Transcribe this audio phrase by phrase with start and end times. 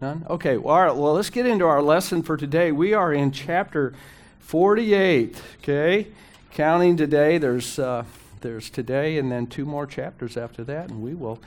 [0.00, 0.26] None?
[0.28, 2.72] Okay, well, well, let's get into our lesson for today.
[2.72, 3.94] We are in chapter
[4.40, 6.08] 48, okay?
[6.52, 8.04] Counting today, there's, uh,
[8.40, 11.38] there's today and then two more chapters after that, and we will,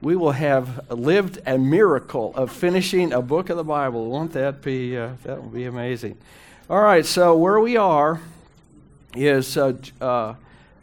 [0.00, 4.08] we will have lived a miracle of finishing a book of the Bible.
[4.08, 6.16] Won't that be, uh, that will be amazing.
[6.70, 8.20] All right, so where we are
[9.16, 10.34] is uh, uh,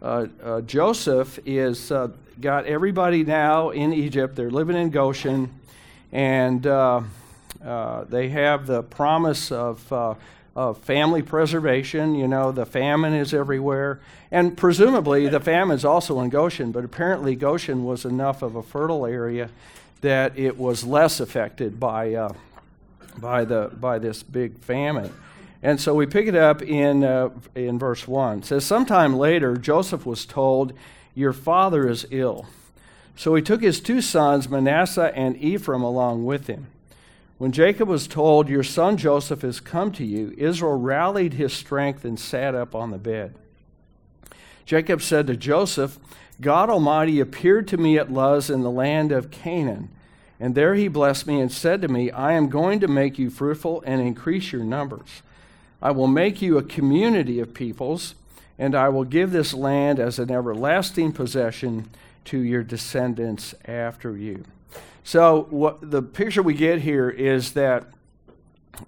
[0.01, 1.91] uh, uh Joseph is
[2.41, 4.35] got everybody now in Egypt.
[4.35, 5.53] They're living in Goshen,
[6.13, 7.01] and uh,
[7.65, 10.13] uh, they have the promise of, uh,
[10.55, 12.13] of family preservation.
[12.13, 13.99] You know, the famine is everywhere.
[14.31, 18.61] And presumably, the famine is also in Goshen, but apparently, Goshen was enough of a
[18.61, 19.49] fertile area
[20.01, 22.33] that it was less affected by, uh,
[23.17, 25.11] by, the, by this big famine.
[25.63, 28.39] And so we pick it up in, uh, in verse 1.
[28.39, 30.73] It says, Sometime later, Joseph was told,
[31.15, 32.45] your father is ill.
[33.15, 36.67] So he took his two sons, Manasseh and Ephraim, along with him.
[37.37, 42.05] When Jacob was told, Your son Joseph has come to you, Israel rallied his strength
[42.05, 43.35] and sat up on the bed.
[44.65, 45.99] Jacob said to Joseph,
[46.41, 49.89] God Almighty appeared to me at Luz in the land of Canaan,
[50.39, 53.29] and there he blessed me and said to me, I am going to make you
[53.29, 55.21] fruitful and increase your numbers.
[55.81, 58.15] I will make you a community of peoples
[58.57, 61.89] and I will give this land as an everlasting possession
[62.25, 64.43] to your descendants after you.
[65.03, 67.85] So, what the picture we get here is that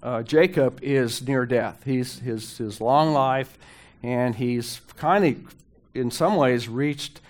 [0.02, 1.82] uh, Jacob is near death.
[1.84, 3.58] He's his his long life,
[4.02, 5.54] and he's kind of,
[5.94, 7.20] in some ways, reached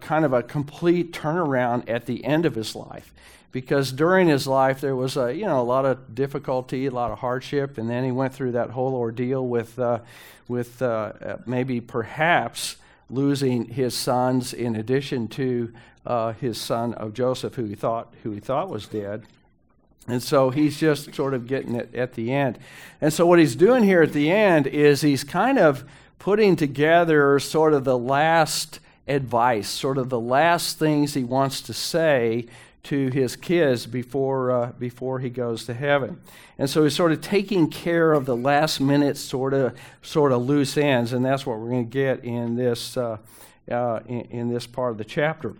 [0.00, 3.12] kind of a complete turnaround at the end of his life.
[3.50, 7.10] Because during his life there was a you know a lot of difficulty, a lot
[7.10, 9.98] of hardship, and then he went through that whole ordeal with uh,
[10.48, 12.76] with uh, uh, maybe perhaps
[13.12, 15.72] losing his sons in addition to
[16.06, 19.24] uh, his son of Joseph, who he thought who he thought was dead.
[20.08, 22.58] And so he's just sort of getting it at the end.
[23.00, 25.84] And so what he's doing here at the end is he's kind of
[26.18, 31.72] putting together sort of the last advice, sort of the last things he wants to
[31.72, 32.46] say
[32.84, 36.20] to his kids before, uh, before he goes to heaven.
[36.58, 40.42] And so he's sort of taking care of the last minute sort of, sort of
[40.42, 43.18] loose ends, and that's what we're going to get in this, uh,
[43.70, 45.54] uh, in, in this part of the chapter.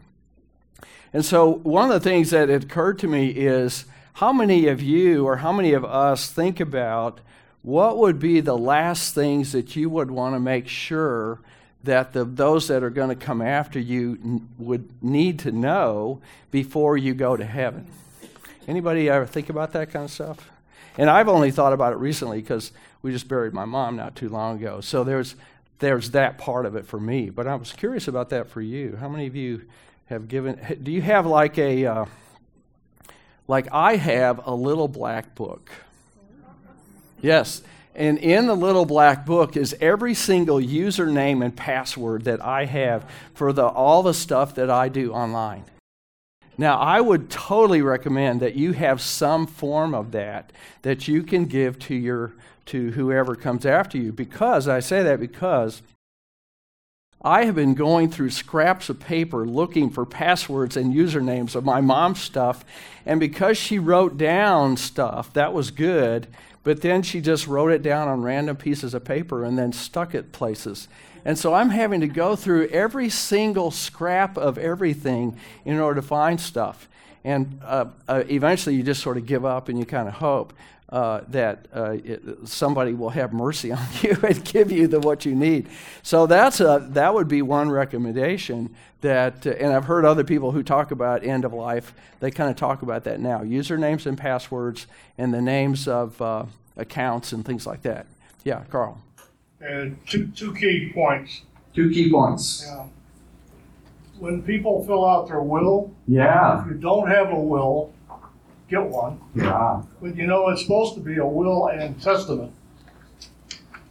[1.12, 3.84] And so one of the things that occurred to me is
[4.14, 7.20] how many of you or how many of us think about
[7.62, 11.40] what would be the last things that you would want to make sure
[11.84, 16.20] that the, those that are going to come after you n- would need to know
[16.50, 17.86] before you go to heaven.
[18.68, 20.50] Anybody ever think about that kind of stuff?
[20.96, 22.72] And I've only thought about it recently because
[23.02, 24.80] we just buried my mom not too long ago.
[24.80, 25.34] So there's
[25.78, 27.28] there's that part of it for me.
[27.28, 28.96] But I was curious about that for you.
[29.00, 29.62] How many of you
[30.06, 30.78] have given?
[30.82, 32.04] Do you have like a uh,
[33.48, 35.70] like I have a little black book?
[37.20, 37.62] Yes.
[37.94, 43.04] And in the little black book is every single username and password that I have
[43.34, 45.64] for the, all the stuff that I do online.
[46.56, 50.52] Now, I would totally recommend that you have some form of that
[50.82, 52.34] that you can give to your
[52.66, 55.82] to whoever comes after you because I say that because
[57.20, 61.80] I have been going through scraps of paper looking for passwords and usernames of my
[61.80, 62.64] mom's stuff
[63.04, 66.28] and because she wrote down stuff that was good
[66.64, 70.14] but then she just wrote it down on random pieces of paper and then stuck
[70.14, 70.88] it places.
[71.24, 76.06] And so I'm having to go through every single scrap of everything in order to
[76.06, 76.88] find stuff.
[77.24, 80.52] And uh, uh, eventually you just sort of give up and you kind of hope
[80.92, 85.24] uh, that uh, it, somebody will have mercy on you and give you the what
[85.24, 85.68] you need.
[86.02, 90.52] So that's a, that would be one recommendation that, uh, and I've heard other people
[90.52, 91.94] who talk about end of life.
[92.20, 94.86] They kind of talk about that now: usernames and passwords,
[95.16, 96.44] and the names of uh,
[96.76, 98.06] accounts and things like that.
[98.44, 99.02] Yeah, Carl.
[99.60, 101.40] And two two key points.
[101.74, 102.66] Two key points.
[102.66, 102.84] Yeah.
[104.18, 106.60] When people fill out their will, yeah.
[106.60, 107.92] if you don't have a will,
[108.72, 109.20] get one.
[109.34, 109.82] Yeah.
[110.00, 112.52] But you know, it's supposed to be a will and testament.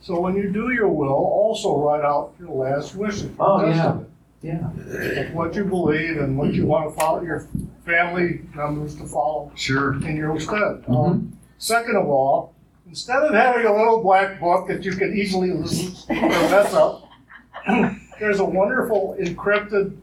[0.02, 3.24] So when you do your will, also write out your last wishes.
[3.24, 4.10] Your oh, testament.
[4.42, 4.70] yeah.
[4.82, 5.32] Yeah.
[5.34, 7.48] What you believe and what you want to follow, your
[7.86, 9.94] family members to follow Sure.
[10.04, 10.58] in your stead.
[10.58, 10.96] Mm-hmm.
[10.96, 12.56] Um, second of all,
[12.88, 17.08] instead of having a little black book that you can easily lose or mess up,
[18.20, 19.96] there's a wonderful encrypted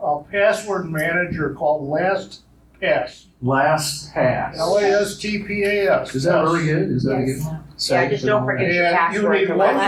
[0.00, 1.88] uh, password manager called
[2.82, 3.24] LastPass.
[3.40, 4.58] Last pass.
[4.58, 6.14] L A S T P A S.
[6.14, 6.90] Is that really good?
[6.90, 7.44] Is that Yes.
[7.44, 7.94] good?
[7.94, 9.38] Yeah, just don't forget your And you password.
[9.38, 9.76] need for one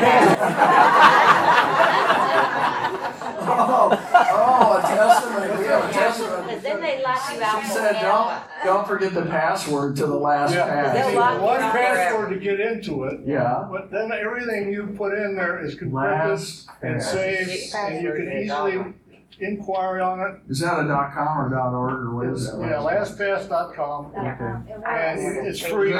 [3.52, 3.90] Oh,
[4.32, 5.58] oh, a testament.
[5.58, 6.46] We have a testament.
[6.46, 8.40] Because then they lock you out She said don't.
[8.64, 12.30] don't forget the password to the last Yeah, They'll see, lock you one out password
[12.30, 13.64] to get into it, Yeah.
[13.70, 17.10] but then everything you put in there is encrypted Last and pass.
[17.10, 18.94] saved, and you can easily
[19.40, 20.40] inquire on it.
[20.50, 22.60] Is that a dot com or dot org or what is It's, that?
[22.60, 25.92] yeah, lastpass.com, and it's free.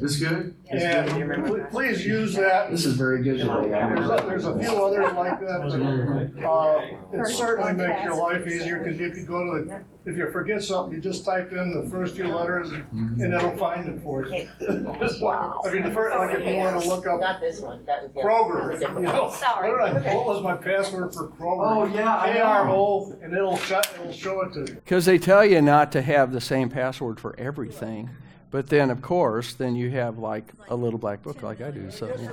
[0.00, 0.54] This good?
[0.70, 2.70] And pl- please use that.
[2.70, 3.68] This is very good today.
[3.68, 8.46] There's a, there's a few others like that, but, uh, it certainly makes your life
[8.46, 11.72] easier, cause you could go to the, if you forget something, you just type in
[11.72, 13.20] the first few letters and mm-hmm.
[13.22, 14.48] it'll find it for you.
[15.20, 15.60] Wow.
[15.64, 18.12] I mean, the first, like if you wanna look up Not this one, that was.
[18.12, 19.70] the- Kroger, you know, Sorry.
[19.70, 21.64] what did I- what was my password for Kroger?
[21.64, 22.72] Oh, yeah, I K R know.
[22.72, 24.74] O, and it'll shut, it'll show it to you.
[24.74, 28.10] Because they tell you not to have the same password for everything.
[28.50, 31.90] But then, of course, then you have like a little black book like I do.
[31.90, 32.28] So, yeah.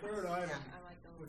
[0.00, 0.50] Third item.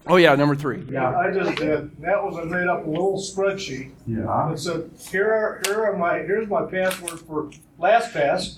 [0.07, 0.84] Oh, yeah, number three.
[0.90, 4.48] Yeah, I just did, that was, I made up a little spreadsheet Yeah.
[4.50, 8.56] that said, here are, here are my, here's my password for LastPass.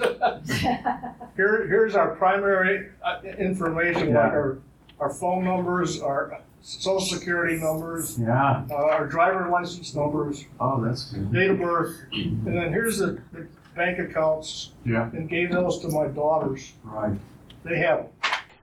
[1.37, 4.59] Here, here's our primary uh, information, like our,
[4.99, 8.63] our phone numbers, our social security numbers, Yeah.
[8.69, 11.31] uh, our driver license numbers, Oh, that's good.
[11.33, 15.09] date of birth, and then here's the, the bank accounts, Yeah.
[15.13, 16.73] and gave those to my daughters.
[16.83, 17.17] Right.
[17.63, 18.07] They have them.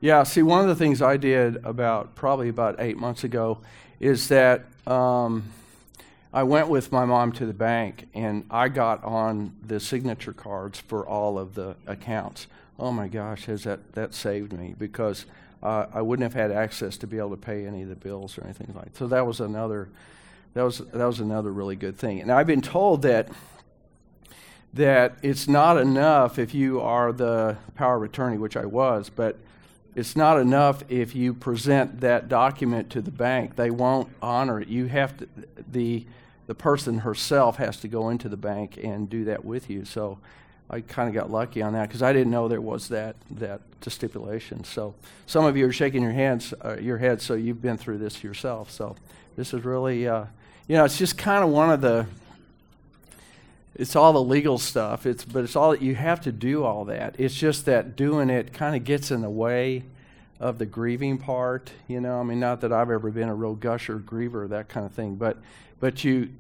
[0.01, 3.59] Yeah, see, one of the things I did about probably about eight months ago
[3.99, 5.51] is that um,
[6.33, 10.79] I went with my mom to the bank and I got on the signature cards
[10.79, 12.47] for all of the accounts.
[12.79, 15.27] Oh my gosh, has that that saved me because
[15.65, 18.39] uh, I wouldn't have had access to be able to pay any of the bills
[18.39, 18.97] or anything like.
[18.97, 19.89] So that was another
[20.55, 22.21] that was that was another really good thing.
[22.21, 23.31] And I've been told that
[24.75, 29.37] that it's not enough if you are the power of attorney, which I was, but
[29.99, 33.57] it's not enough if you present that document to the bank.
[33.57, 34.69] They won't honor it.
[34.69, 35.29] You have to,
[35.73, 36.07] the,
[36.47, 39.85] the person herself has to go into the bank and do that with you.
[39.85, 40.19] So
[40.71, 43.61] I kind of got lucky on that because I didn't know there was that, that
[43.89, 44.63] stipulation.
[44.63, 44.95] So
[45.27, 48.23] some of you are shaking your hands, uh, your head, so you've been through this
[48.23, 48.71] yourself.
[48.71, 48.95] So
[49.35, 50.27] this is really, uh,
[50.69, 52.07] you know, it's just kind of one of the,
[53.79, 55.07] it's all the legal stuff.
[55.07, 57.15] It's but it's all you have to do all that.
[57.17, 59.85] It's just that doing it kind of gets in the way
[60.41, 61.71] of the grieving part.
[61.87, 64.85] You know, I mean, not that I've ever been a real gusher, griever, that kind
[64.85, 65.39] of thing, but
[65.79, 66.31] but you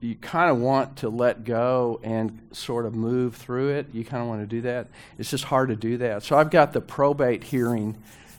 [0.00, 3.86] you kind of want to let go and sort of move through it.
[3.92, 4.86] You kind of want to do that.
[5.18, 6.22] It's just hard to do that.
[6.22, 7.96] So I've got the probate hearing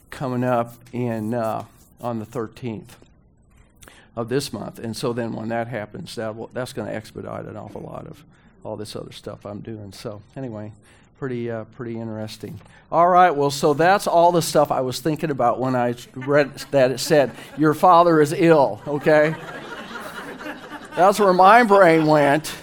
[0.10, 1.66] coming up in uh,
[2.02, 2.92] on the 13th
[4.16, 4.80] of this month.
[4.80, 8.08] And so then when that happens, that will, that's going to expedite an awful lot
[8.08, 8.24] of
[8.64, 9.92] all this other stuff I'm doing.
[9.94, 10.72] So anyway,
[11.18, 12.60] pretty uh, pretty interesting.
[12.92, 16.56] All right, well, so that's all the stuff I was thinking about when I read
[16.72, 18.82] that it said your father is ill.
[18.88, 19.36] Okay,
[20.96, 22.54] that's where my brain went.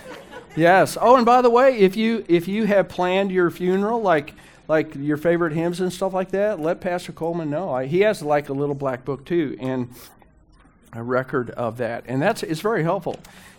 [0.57, 0.97] Yes.
[1.01, 4.35] Oh, and by the way, if you if you have planned your funeral, like
[4.69, 7.71] like your favorite hymns and stuff like that, let Pastor Coleman know.
[7.71, 9.91] I, he has like a little black book too, and
[10.93, 12.05] a record of that.
[12.07, 13.17] And that's it's very helpful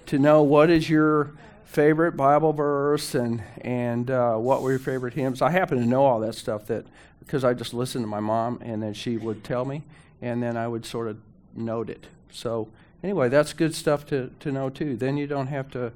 [0.08, 1.32] to know what is your
[1.68, 5.42] favorite Bible verse and and uh, what were your favorite hymns.
[5.42, 6.86] I happen to know all that stuff that
[7.20, 9.84] because I just listened to my mom and then she would tell me
[10.22, 11.18] and then I would sort of
[11.56, 12.08] note it.
[12.32, 12.70] So
[13.04, 14.96] anyway, that's good stuff to, to know too.
[14.96, 15.92] Then you don't have to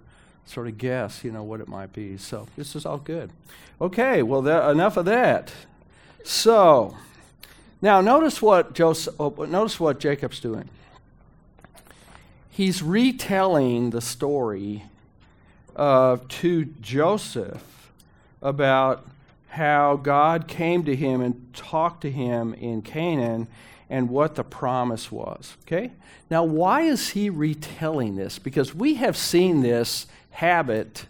[0.45, 2.17] sort of guess, you know, what it might be.
[2.17, 3.31] So this is all good.
[3.79, 5.53] Okay, well, enough of that.
[6.23, 6.97] So
[7.81, 10.69] now notice what Joseph, oh, notice what Jacob's doing
[12.51, 14.83] he's retelling the story
[15.75, 17.91] uh, to Joseph
[18.41, 19.05] about
[19.49, 23.47] how God came to him and talked to him in Canaan
[23.89, 25.57] and what the promise was.
[25.63, 25.91] Okay?
[26.29, 28.39] Now, why is he retelling this?
[28.39, 31.05] Because we have seen this habit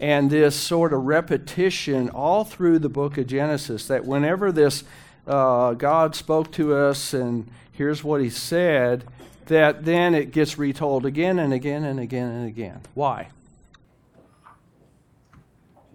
[0.00, 4.82] and this sort of repetition all through the book of Genesis that whenever this
[5.26, 9.04] uh, God spoke to us and here's what he said,
[9.46, 12.80] that then it gets retold again and again and again and again.
[12.94, 13.28] Why?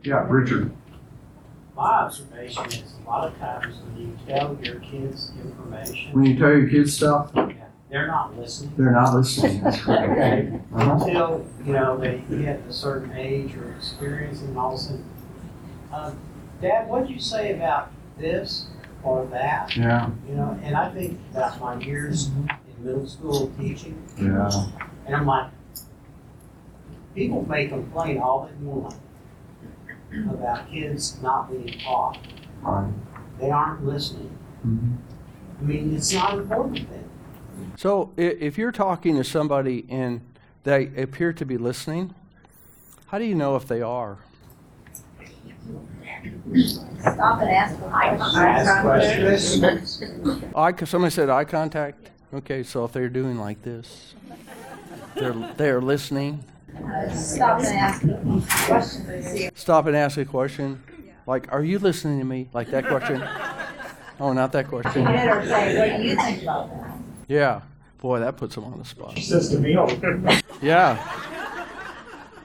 [0.04, 0.72] Yeah, Richard.
[1.76, 6.38] My observation is a lot of times when you tell your kids information, When you
[6.38, 7.32] tell your kids stuff,
[7.90, 8.74] they're not listening.
[8.78, 9.64] they're not listening.
[9.64, 10.12] That's correct.
[10.12, 10.60] Okay.
[10.74, 11.06] Uh-huh.
[11.06, 15.06] Until, you know, they hit a certain age or experience and all of a sudden,
[15.92, 16.12] uh,
[16.62, 18.68] Dad, what'd you say about this
[19.04, 19.76] or that?
[19.76, 22.50] Yeah, You know, and I think about my years in
[22.84, 24.50] middle school teaching, yeah.
[25.06, 25.50] and I'm like,
[27.16, 28.96] people may complain all they want
[30.32, 32.18] about kids not being taught.
[32.62, 32.92] Right.
[33.40, 34.32] They aren't listening.
[34.66, 34.98] Mhm.
[35.60, 37.04] I mean, it's not an important then.
[37.78, 40.22] So if you're talking to somebody and
[40.64, 42.14] they appear to be listening,
[43.08, 44.18] how do you know if they are?
[47.00, 49.60] Stop and ask for Ask questions.
[49.60, 50.44] questions.
[50.56, 52.10] Eye, somebody said eye contact.
[52.34, 54.14] Okay, so if they're doing like this,
[55.16, 56.44] they're they're listening.
[57.14, 58.02] Stop and ask
[58.68, 60.82] questions and see if Stop and ask a question,
[61.28, 63.24] like, "Are you listening to me?" Like that question.
[64.22, 65.08] Oh, not that question.
[65.08, 66.98] or say, what do you think about that?
[67.30, 67.62] Yeah,
[68.02, 69.18] boy, that puts them on the spot.
[69.18, 69.88] Says to me, oh,
[70.62, 70.98] Yeah.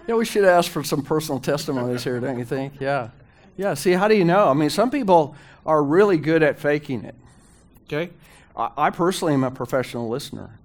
[0.06, 2.74] Yeah, we should ask for some personal testimonies here, don't you think?
[2.78, 3.08] Yeah.
[3.56, 4.48] Yeah, see, how do you know?
[4.48, 5.34] I mean, some people
[5.66, 7.14] are really good at faking it.
[7.86, 8.12] Okay?
[8.56, 10.58] I, I personally am a professional listener.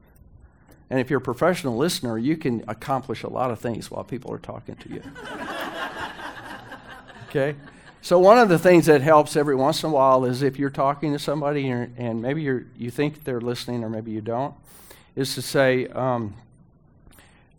[0.89, 4.33] And if you're a professional listener, you can accomplish a lot of things while people
[4.33, 5.03] are talking to you.
[7.29, 7.55] okay?
[8.01, 10.69] So one of the things that helps every once in a while is if you're
[10.69, 14.55] talking to somebody and, and maybe you think they're listening or maybe you don't,
[15.15, 16.33] is to say, um,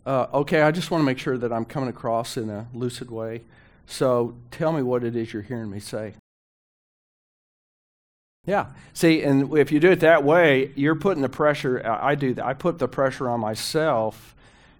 [0.05, 3.11] uh, okay, I just want to make sure that I'm coming across in a lucid
[3.11, 3.41] way.
[3.85, 6.15] So tell me what it is you're hearing me say.
[8.45, 8.67] Yeah.
[8.93, 11.85] See, and if you do it that way, you're putting the pressure.
[11.85, 12.45] I do that.
[12.45, 14.35] I put the pressure on myself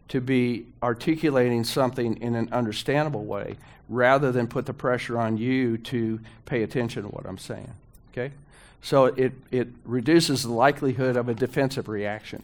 [0.07, 5.77] to be articulating something in an understandable way rather than put the pressure on you
[5.77, 7.71] to pay attention to what I'm saying.
[8.11, 8.31] Okay?
[8.81, 12.41] So it, it reduces the likelihood of a defensive reaction.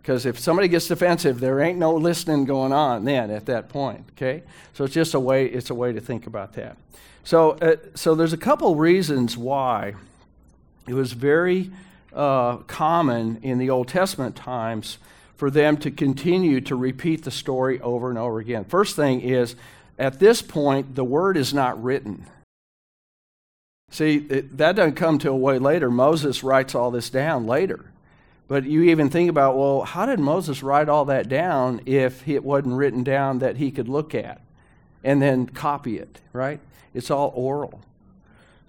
[0.00, 4.04] Because if somebody gets defensive, there ain't no listening going on then at that point.
[4.12, 4.44] Okay?
[4.74, 6.76] So it's just a way, it's a way to think about that.
[7.24, 9.94] So, uh, so there's a couple reasons why
[10.90, 11.70] it was very
[12.12, 14.98] uh, common in the Old Testament times
[15.36, 18.64] for them to continue to repeat the story over and over again.
[18.64, 19.54] First thing is,
[20.00, 22.26] at this point, the word is not written.
[23.92, 25.92] See, it, that doesn't come till way later.
[25.92, 27.84] Moses writes all this down later.
[28.48, 32.42] But you even think about, well, how did Moses write all that down if it
[32.42, 34.40] wasn't written down that he could look at
[35.04, 36.58] and then copy it, right?
[36.94, 37.80] It's all oral.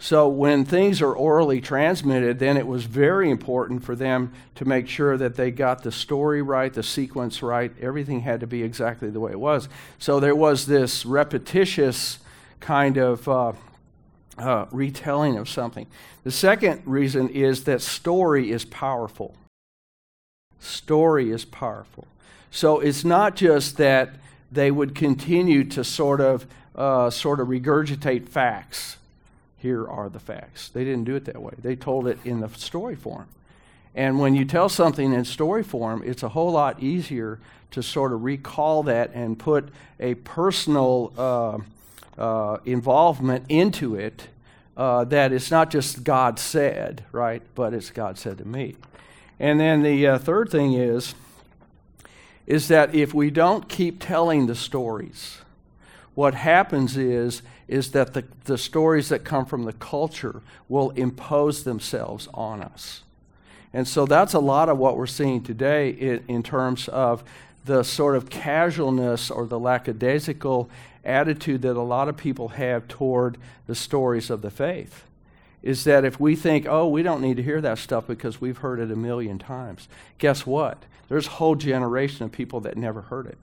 [0.01, 4.87] So when things are orally transmitted, then it was very important for them to make
[4.87, 7.71] sure that they got the story right, the sequence right.
[7.79, 9.69] Everything had to be exactly the way it was.
[9.99, 12.17] So there was this repetitious
[12.59, 13.53] kind of uh,
[14.39, 15.85] uh, retelling of something.
[16.23, 19.35] The second reason is that story is powerful.
[20.59, 22.07] Story is powerful.
[22.49, 24.15] So it's not just that
[24.51, 28.97] they would continue to sort of uh, sort of regurgitate facts
[29.61, 30.69] here are the facts.
[30.69, 31.53] They didn't do it that way.
[31.57, 33.27] They told it in the story form.
[33.93, 37.39] And when you tell something in story form, it's a whole lot easier
[37.71, 44.27] to sort of recall that and put a personal uh, uh, involvement into it
[44.77, 47.43] uh, that it's not just God said, right?
[47.53, 48.75] But it's God said to me.
[49.39, 51.13] And then the uh, third thing is,
[52.47, 55.39] is that if we don't keep telling the stories,
[56.15, 57.41] what happens is
[57.71, 63.01] is that the, the stories that come from the culture will impose themselves on us.
[63.73, 67.23] And so that's a lot of what we're seeing today in, in terms of
[67.63, 70.69] the sort of casualness or the lackadaisical
[71.05, 73.37] attitude that a lot of people have toward
[73.67, 75.05] the stories of the faith.
[75.63, 78.57] Is that if we think, oh, we don't need to hear that stuff because we've
[78.57, 79.87] heard it a million times,
[80.17, 80.83] guess what?
[81.07, 83.37] There's a whole generation of people that never heard it.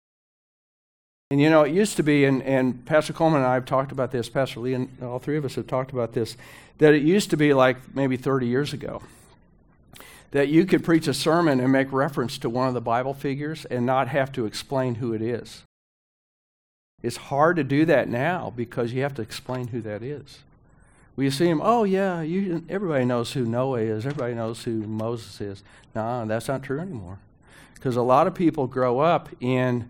[1.30, 3.92] And you know, it used to be, and, and Pastor Coleman and I have talked
[3.92, 6.36] about this, Pastor Lee and all three of us have talked about this,
[6.78, 9.02] that it used to be like maybe 30 years ago
[10.34, 13.64] that you could preach a sermon and make reference to one of the Bible figures
[13.66, 15.62] and not have to explain who it is.
[17.04, 20.40] It's hard to do that now because you have to explain who that is.
[21.16, 25.40] You see him, oh, yeah, you, everybody knows who Noah is, everybody knows who Moses
[25.40, 25.62] is.
[25.94, 27.20] No, that's not true anymore.
[27.74, 29.88] Because a lot of people grow up in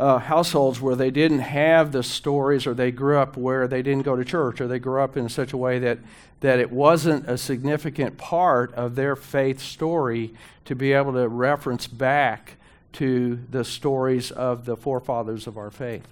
[0.00, 4.02] uh, households where they didn't have the stories, or they grew up where they didn't
[4.02, 5.98] go to church, or they grew up in such a way that,
[6.40, 10.32] that it wasn't a significant part of their faith story
[10.64, 12.54] to be able to reference back
[12.94, 16.08] to the stories of the forefathers of our faith.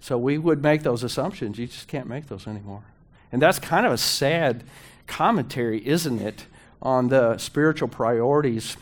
[0.00, 1.58] So we would make those assumptions.
[1.58, 2.84] You just can't make those anymore.
[3.30, 4.64] And that's kind of a sad
[5.06, 6.46] commentary, isn't it,
[6.80, 8.78] on the spiritual priorities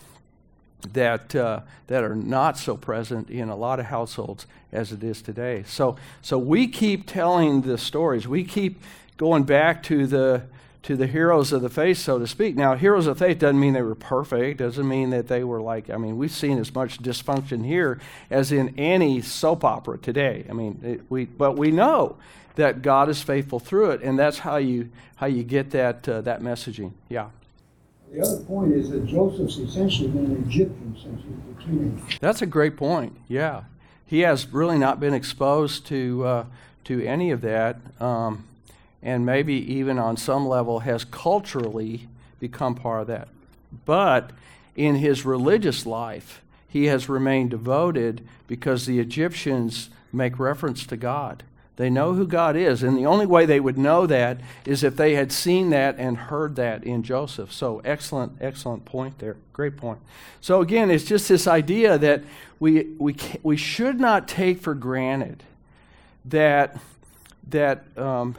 [0.93, 5.23] that uh, that are not so present in a lot of households as it is
[5.23, 5.65] today.
[5.67, 8.29] So so we keep telling the stories.
[8.29, 8.81] We keep
[9.17, 10.43] going back to the
[10.85, 12.57] to the heroes of the faith, so to speak.
[12.57, 14.59] Now, heroes of faith doesn't mean they were perfect.
[14.59, 15.89] Doesn't mean that they were like.
[15.89, 17.99] I mean, we've seen as much dysfunction here
[18.31, 20.45] as in any soap opera today.
[20.49, 22.17] I mean, it, we but we know
[22.57, 26.21] that God is faithful through it, and that's how you how you get that uh,
[26.21, 26.93] that messaging.
[27.09, 27.31] Yeah.
[28.15, 32.19] The other point is that Joseph's essentially been an Egyptian since he was a teenager.
[32.21, 33.17] That's a great point.
[33.27, 33.65] Yeah,
[34.07, 36.45] he has really not been exposed to uh,
[36.85, 38.45] to any of that, um,
[39.03, 42.07] and maybe even on some level has culturally
[42.39, 43.27] become part of that.
[43.85, 44.31] But
[44.77, 51.43] in his religious life, he has remained devoted because the Egyptians make reference to God.
[51.77, 54.97] They know who God is, and the only way they would know that is if
[54.97, 57.53] they had seen that and heard that in Joseph.
[57.53, 59.37] So, excellent, excellent point there.
[59.53, 59.99] Great point.
[60.41, 62.23] So, again, it's just this idea that
[62.61, 65.43] we, we, we should not take for granted
[66.27, 66.79] that,
[67.49, 68.37] that um,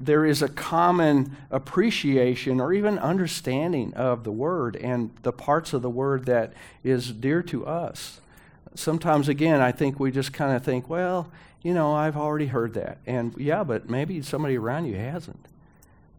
[0.00, 5.82] there is a common appreciation or even understanding of the Word and the parts of
[5.82, 8.20] the Word that is dear to us.
[8.78, 11.30] Sometimes, again, I think we just kind of think, well,
[11.62, 12.98] you know, I've already heard that.
[13.06, 15.46] And yeah, but maybe somebody around you hasn't.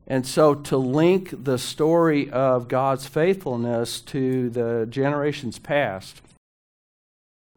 [0.05, 6.21] And so to link the story of God's faithfulness to the generations past,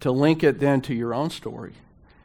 [0.01, 1.73] to link it then to your own story,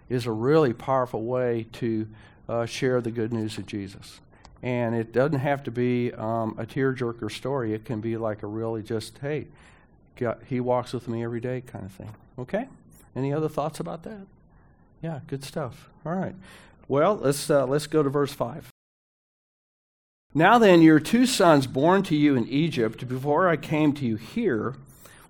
[0.08, 2.08] is a really powerful way to
[2.48, 4.20] uh, share the good news of Jesus.
[4.62, 7.74] And it doesn't have to be um, a tearjerker story.
[7.74, 9.48] It can be like a really just, hey,
[10.18, 12.14] God, he walks with me every day kind of thing.
[12.38, 12.68] Okay?
[13.16, 14.26] Any other thoughts about that?
[15.02, 15.90] Yeah, good stuff.
[16.06, 16.36] All right.
[16.88, 18.70] Well, let's uh, let's go to verse five.
[20.34, 24.18] Now then, your two sons born to you in Egypt, before I came to you
[24.18, 24.76] here,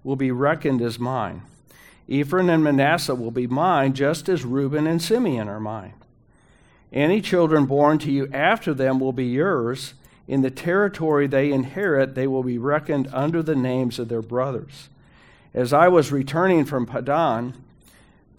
[0.03, 1.43] will be reckoned as mine.
[2.07, 5.93] Ephraim and Manasseh will be mine, just as Reuben and Simeon are mine.
[6.91, 9.93] Any children born to you after them will be yours.
[10.27, 14.89] In the territory they inherit, they will be reckoned under the names of their brothers.
[15.53, 17.53] As I was returning from Paddan,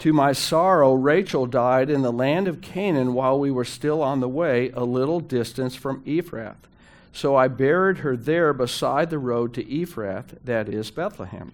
[0.01, 4.21] to my sorrow, Rachel died in the land of Canaan while we were still on
[4.21, 6.69] the way, a little distance from Ephrath.
[7.13, 11.53] So I buried her there beside the road to Ephrath, that is Bethlehem.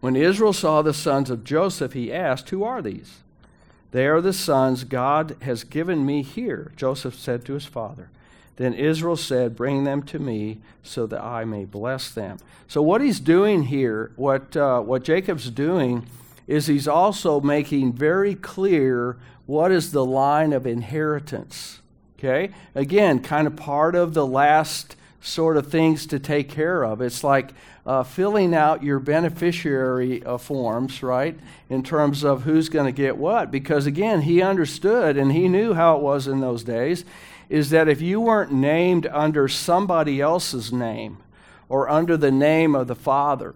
[0.00, 3.20] When Israel saw the sons of Joseph, he asked, Who are these?
[3.92, 8.08] They are the sons God has given me here, Joseph said to his father.
[8.56, 12.38] Then Israel said, Bring them to me so that I may bless them.
[12.68, 16.06] So, what he's doing here, what, uh, what Jacob's doing,
[16.46, 21.80] is he's also making very clear what is the line of inheritance.
[22.18, 22.50] Okay?
[22.74, 27.00] Again, kind of part of the last sort of things to take care of.
[27.00, 27.52] It's like
[27.86, 31.38] uh, filling out your beneficiary uh, forms, right,
[31.68, 33.50] in terms of who's going to get what.
[33.50, 37.04] Because again, he understood and he knew how it was in those days
[37.52, 41.18] is that if you weren't named under somebody else's name
[41.68, 43.54] or under the name of the Father,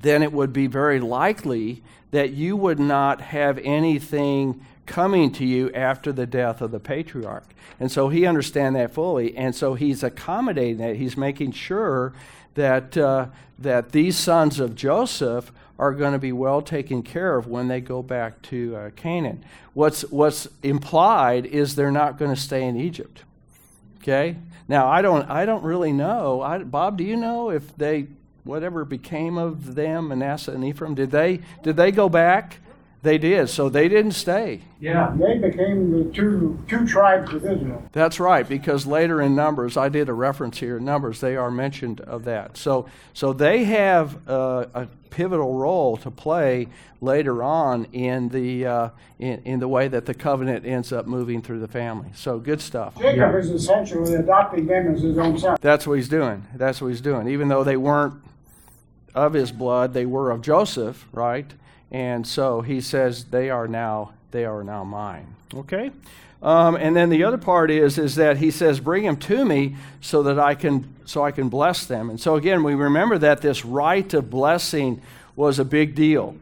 [0.00, 5.70] then it would be very likely that you would not have anything coming to you
[5.72, 7.46] after the death of the patriarch.
[7.78, 9.36] And so he understands that fully.
[9.36, 10.96] And so he's accommodating that.
[10.96, 12.12] He's making sure
[12.54, 13.26] that, uh,
[13.60, 17.80] that these sons of Joseph are going to be well taken care of when they
[17.80, 19.44] go back to uh, Canaan.
[19.74, 23.22] What's, what's implied is they're not going to stay in Egypt.
[23.98, 24.36] Okay?
[24.68, 26.40] Now, I don't, I don't really know.
[26.40, 28.06] I, Bob, do you know if they
[28.46, 32.58] whatever became of them, Manasseh and Ephraim, did they did they go back?
[33.06, 33.48] They did.
[33.48, 34.62] So they didn't stay.
[34.80, 35.14] Yeah.
[35.16, 37.80] They became the two, two tribes of Israel.
[37.92, 41.48] That's right, because later in Numbers, I did a reference here in Numbers, they are
[41.48, 42.56] mentioned of that.
[42.56, 46.66] So, so they have uh, a pivotal role to play
[47.00, 48.88] later on in the, uh,
[49.20, 52.08] in, in the way that the covenant ends up moving through the family.
[52.12, 52.98] So good stuff.
[52.98, 55.58] Jacob is essentially adopting them as his own son.
[55.60, 56.44] That's what he's doing.
[56.56, 57.28] That's what he's doing.
[57.28, 58.14] Even though they weren't
[59.14, 61.54] of his blood, they were of Joseph, right?
[61.90, 65.34] And so he says they are now they are now mine.
[65.54, 65.90] Okay.
[66.42, 69.76] Um, and then the other part is is that he says bring them to me
[70.00, 72.10] so that I can so I can bless them.
[72.10, 75.00] And so again we remember that this right of blessing
[75.34, 76.36] was a big deal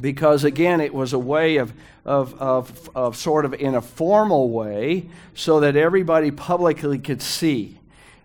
[0.00, 1.72] because again it was a way of
[2.04, 7.78] of, of, of sort of in a formal way so that everybody publicly could see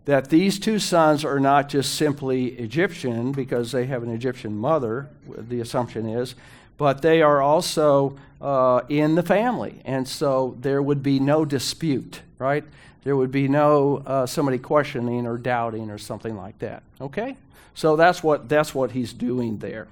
[0.10, 5.08] that these two sons are not just simply Egyptian because they have an Egyptian mother,
[5.28, 6.34] the assumption is,
[6.80, 9.80] but they are also uh, in the family.
[9.86, 12.64] And so there would be no dispute, right?
[13.04, 16.82] There would be no uh, somebody questioning or doubting or something like that.
[17.00, 17.38] Okay?
[17.76, 19.86] So that's what, that's what he's doing there.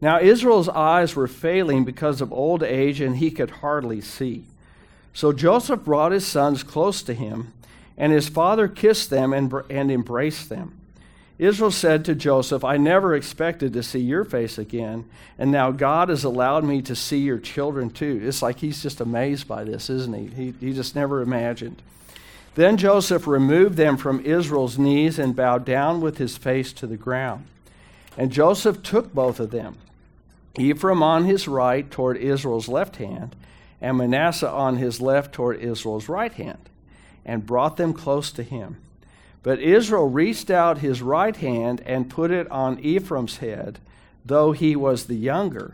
[0.00, 4.46] Now, Israel's eyes were failing because of old age, and he could hardly see.
[5.14, 7.52] So Joseph brought his sons close to him
[8.00, 10.74] and his father kissed them and, and embraced them.
[11.38, 15.04] Israel said to Joseph, I never expected to see your face again,
[15.38, 18.20] and now God has allowed me to see your children too.
[18.24, 20.26] It's like he's just amazed by this, isn't he?
[20.26, 21.82] He, he just never imagined.
[22.54, 26.96] Then Joseph removed them from Israel's knees and bowed down with his face to the
[26.96, 27.44] ground.
[28.16, 29.76] And Joseph took both of them,
[30.58, 33.36] Ephraim on his right toward Israel's left hand,
[33.78, 36.69] and Manasseh on his left toward Israel's right hand,
[37.24, 38.76] and brought them close to him.
[39.42, 43.78] But Israel reached out his right hand and put it on Ephraim's head,
[44.24, 45.72] though he was the younger.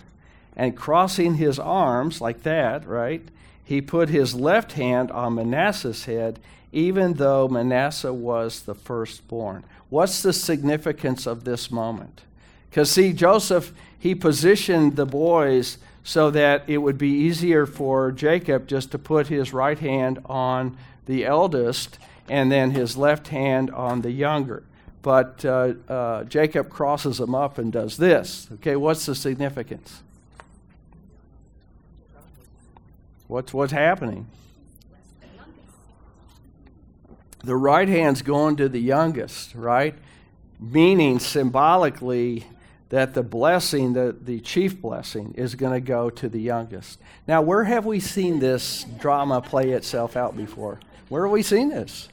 [0.57, 3.23] And crossing his arms, like that, right,
[3.65, 6.39] he put his left hand on Manasseh's head,
[6.73, 9.65] even though Manasseh was the firstborn.
[9.89, 12.23] What's the significance of this moment?
[12.71, 18.69] Because, see, Joseph, he positioned the boys so that it would be easier for Jacob
[18.69, 24.03] just to put his right hand on the eldest and then his left hand on
[24.03, 24.65] the younger.
[25.03, 28.49] But uh, uh, Jacob crosses them up and does this.
[28.55, 30.03] Okay, what's the significance?
[33.29, 34.27] What's, what's happening?
[37.45, 39.95] The right hand's going to the youngest, right?
[40.59, 42.45] Meaning symbolically
[42.89, 46.99] that the blessing, the, the chief blessing, is going to go to the youngest.
[47.27, 50.81] Now, where have we seen this drama play itself out before?
[51.09, 52.09] Where have we seen this?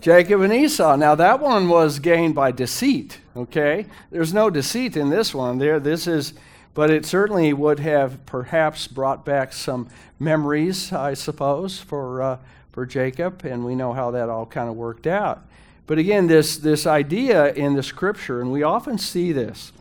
[0.00, 0.96] Jacob and Esau.
[0.96, 3.20] Now that one was gained by deceit.
[3.34, 5.56] Okay, there's no deceit in this one.
[5.56, 6.34] There, this is,
[6.74, 12.38] but it certainly would have perhaps brought back some memories, I suppose, for uh,
[12.72, 15.42] for Jacob, and we know how that all kind of worked out.
[15.86, 19.72] But again, this this idea in the Scripture, and we often see this.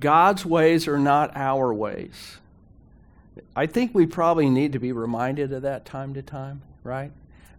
[0.00, 2.38] God's ways are not our ways.
[3.56, 7.10] I think we probably need to be reminded of that time to time, right?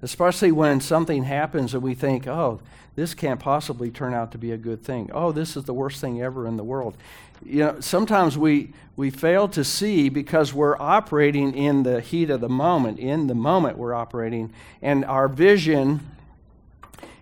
[0.04, 2.62] Especially when something happens and we think, oh,
[2.96, 5.10] this can't possibly turn out to be a good thing.
[5.12, 6.96] Oh, this is the worst thing ever in the world.
[7.44, 12.42] You know, sometimes we, we fail to see because we're operating in the heat of
[12.42, 13.00] the moment.
[13.00, 16.00] In the moment, we're operating, and our vision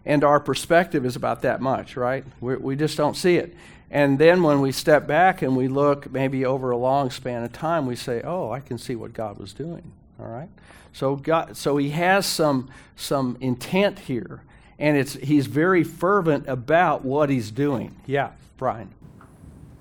[0.06, 2.24] and our perspective is about that much, right?
[2.40, 3.56] we we just don't see it.
[3.96, 7.54] And then when we step back and we look maybe over a long span of
[7.54, 10.50] time, we say, "Oh, I can see what God was doing." All right.
[10.92, 14.42] So God, so He has some some intent here,
[14.78, 17.96] and it's He's very fervent about what He's doing.
[18.06, 18.90] Yeah, Brian.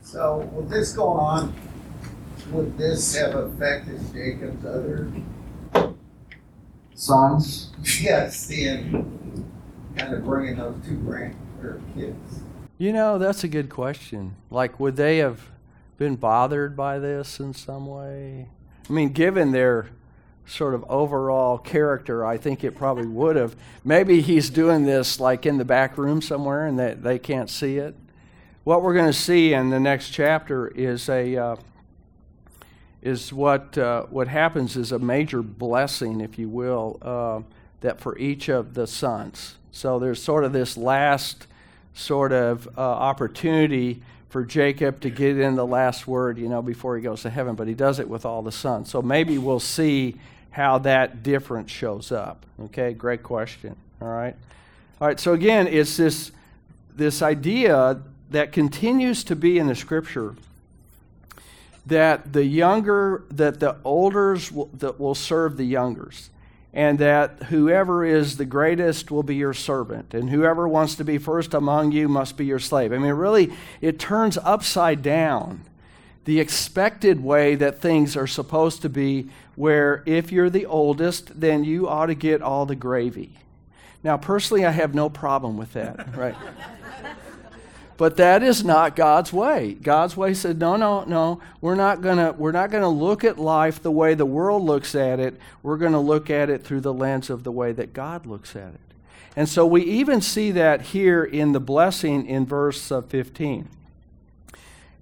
[0.01, 1.55] So with this going on,
[2.53, 5.11] would this have affected Jacob's other?
[6.95, 9.51] Sons, Yes, seeing,
[9.97, 11.35] kind of bringing those two grand,
[11.97, 12.45] kids.
[12.77, 14.35] You know, that's a good question.
[14.51, 15.41] Like, would they have
[15.97, 18.49] been bothered by this in some way?
[18.89, 19.91] I mean, given their
[20.45, 23.55] sort of overall character, I think it probably would have.
[23.85, 27.79] Maybe he's doing this like in the back room somewhere and that they can't see
[27.79, 27.95] it.
[28.65, 31.57] What we're going to see in the next chapter is a uh,
[33.03, 37.43] is what uh, what happens is a major blessing, if you will, uh,
[37.83, 39.59] that for each of the sons.
[39.71, 41.47] So there's sort of this last
[41.95, 46.97] sort of uh, opportunity for Jacob to get in the last word, you know, before
[46.97, 48.91] he goes to heaven, but he does it with all the sons.
[48.91, 50.17] So maybe we'll see
[50.51, 52.45] how that difference shows up.
[52.65, 53.77] Okay, great question.
[54.03, 54.35] All right.
[55.01, 56.33] All right, so again, it's this
[56.97, 60.35] this idea that continues to be in the scripture
[61.87, 66.31] that the younger that the olders will, that will serve the youngers
[66.75, 71.19] and that whoever is the greatest will be your servant, and whoever wants to be
[71.19, 72.93] first among you must be your slave.
[72.93, 75.63] I mean, really, it turns upside down
[76.25, 81.63] the expected way that things are supposed to be, where if you're the oldest, then
[81.63, 83.39] you ought to get all the gravy.
[84.03, 86.35] Now, personally, I have no problem with that, right?
[87.97, 89.75] But that is not God's way.
[89.75, 91.41] God's way said, no, no, no.
[91.61, 95.21] We're not gonna we're not gonna look at life the way the world looks at
[95.21, 95.39] it.
[95.63, 98.75] We're gonna look at it through the lens of the way that God looks at
[98.75, 98.81] it.
[99.37, 103.69] And so we even see that here in the blessing in verse uh, 15.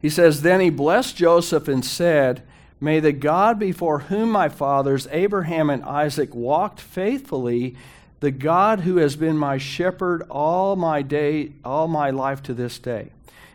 [0.00, 2.42] He says, Then he blessed Joseph and said,
[2.80, 7.76] May the God before whom my fathers Abraham and Isaac walked faithfully
[8.22, 12.78] the God who has been my shepherd all my day, all my life to this
[12.78, 13.10] day.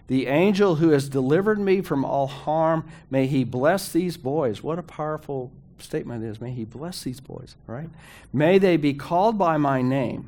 [0.08, 4.62] The angel who has delivered me from all harm, may he bless these boys.
[4.62, 6.42] What a powerful statement it is.
[6.42, 7.90] May he bless these boys, right?
[8.34, 10.28] May they be called by my name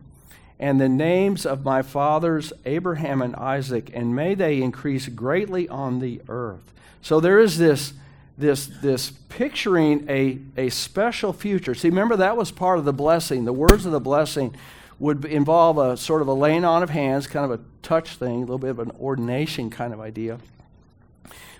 [0.57, 5.99] and the names of my fathers Abraham and Isaac, and may they increase greatly on
[5.99, 6.71] the earth.
[7.01, 7.91] So there is this
[8.39, 11.75] this, this picturing a, a special future.
[11.75, 13.45] See, remember that was part of the blessing.
[13.45, 14.55] The words of the blessing
[14.97, 18.37] would involve a sort of a laying on of hands, kind of a touch thing,
[18.37, 20.39] a little bit of an ordination kind of idea.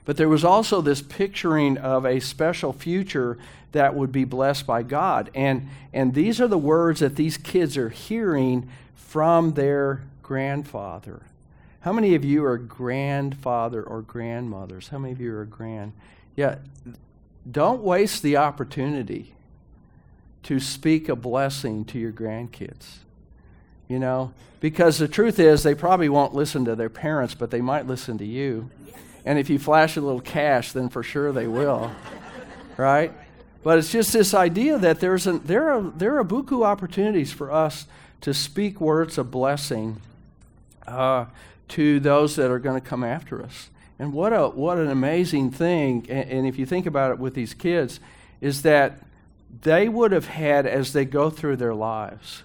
[0.05, 3.37] But there was also this picturing of a special future
[3.71, 5.29] that would be blessed by God.
[5.35, 11.21] And, and these are the words that these kids are hearing from their grandfather.
[11.81, 14.89] How many of you are grandfather or grandmothers?
[14.89, 15.93] How many of you are grand?
[16.39, 16.55] Yeah,
[17.51, 19.33] don't waste the opportunity
[20.43, 22.99] to speak a blessing to your grandkids.
[23.89, 27.59] You know, because the truth is, they probably won't listen to their parents, but they
[27.59, 28.69] might listen to you.
[29.25, 31.91] And if you flash a little cash, then for sure they will.
[32.77, 33.11] right?
[33.61, 37.51] But it's just this idea that there's an, there, are, there are buku opportunities for
[37.51, 37.85] us
[38.21, 40.01] to speak words of blessing
[40.87, 41.25] uh,
[41.67, 43.69] to those that are going to come after us.
[43.99, 47.33] And what, a, what an amazing thing, and, and if you think about it with
[47.33, 47.99] these kids,
[48.39, 48.99] is that
[49.61, 52.43] they would have had, as they go through their lives,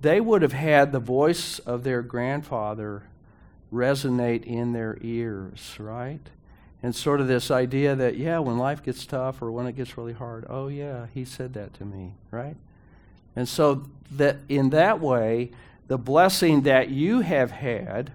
[0.00, 3.04] they would have had the voice of their grandfather
[3.72, 6.20] resonate in their ears, right?
[6.82, 9.96] And sort of this idea that, yeah, when life gets tough or when it gets
[9.96, 12.56] really hard, oh, yeah, he said that to me, right?
[13.36, 15.50] And so that in that way,
[15.86, 18.12] the blessing that you have had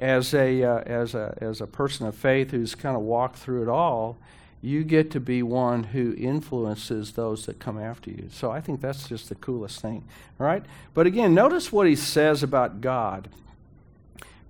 [0.00, 3.62] as a, uh, as a, as a person of faith who's kind of walked through
[3.62, 4.16] it all,
[4.62, 8.28] you get to be one who influences those that come after you.
[8.30, 10.04] So I think that's just the coolest thing.
[10.38, 10.64] Right?
[10.94, 13.28] But again, notice what he says about God.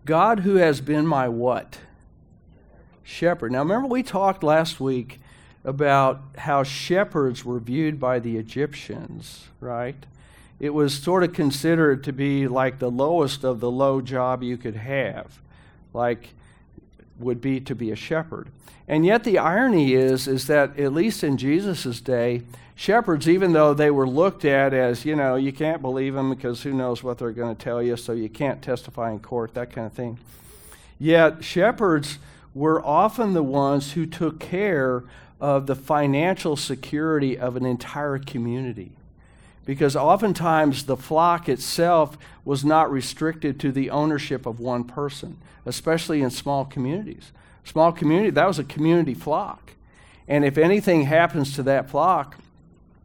[0.05, 1.79] God who has been my what?
[3.03, 3.53] Shepherd.
[3.53, 5.21] Now remember we talked last week
[5.65, 10.07] about how shepherds were viewed by the Egyptians, right?
[10.61, 14.59] It was sort of considered to be like the lowest of the low job you
[14.59, 15.40] could have,
[15.94, 16.35] like
[17.18, 18.49] would be to be a shepherd.
[18.87, 22.42] And yet the irony is is that at least in Jesus' day,
[22.75, 26.62] shepherds, even though they were looked at as, you know, you can't believe them because
[26.62, 29.73] who knows what they're going to tell you, so you can't testify in court, that
[29.73, 30.18] kind of thing.
[30.99, 32.18] Yet shepherds
[32.55, 35.05] were often the ones who took care
[35.40, 38.92] of the financial security of an entire community.
[39.71, 46.23] Because oftentimes the flock itself was not restricted to the ownership of one person, especially
[46.23, 47.31] in small communities.
[47.63, 49.75] Small community, that was a community flock.
[50.27, 52.35] And if anything happens to that flock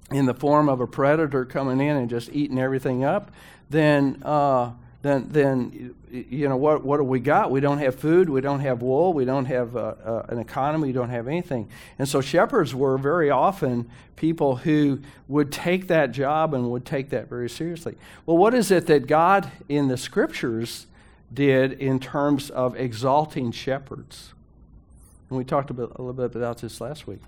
[0.09, 3.29] in the form of a predator coming in and just eating everything up,
[3.69, 4.71] then, uh,
[5.05, 7.51] then, then you know, what, what do we got?
[7.51, 10.87] We don't have food, we don't have wool, we don't have uh, uh, an economy,
[10.87, 11.69] we don't have anything.
[11.99, 17.09] And so shepherds were very often people who would take that job and would take
[17.09, 17.95] that very seriously.
[18.25, 20.87] Well, what is it that God in the scriptures
[21.33, 24.33] did in terms of exalting shepherds?
[25.29, 27.19] And we talked about, a little bit about this last week.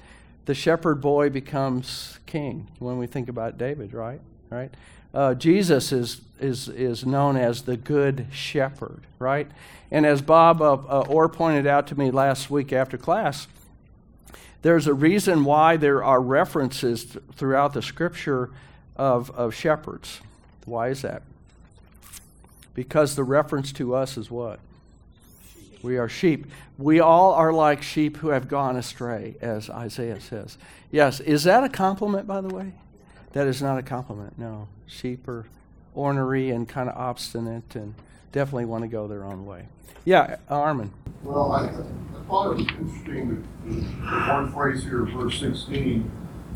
[0.45, 4.21] The shepherd boy becomes king when we think about David, right?
[4.49, 4.71] Right?
[5.13, 9.49] Uh, Jesus is, is, is known as the good shepherd, right?
[9.89, 13.47] And as Bob uh, uh, Orr pointed out to me last week after class,
[14.61, 18.49] there's a reason why there are references th- throughout the scripture
[18.95, 20.19] of, of shepherds.
[20.65, 21.23] Why is that?
[22.73, 24.59] Because the reference to us is what?
[25.81, 26.47] We are sheep.
[26.77, 30.57] We all are like sheep who have gone astray, as Isaiah says.
[30.91, 32.73] Yes, is that a compliment, by the way?
[33.33, 34.67] That is not a compliment, no.
[34.87, 35.45] Sheep are
[35.93, 37.93] ornery and kind of obstinate and
[38.31, 39.67] definitely want to go their own way.
[40.05, 40.91] Yeah, Armin.
[41.23, 43.81] Well, I, I thought it was interesting the, the
[44.33, 46.09] one phrase here, verse 16,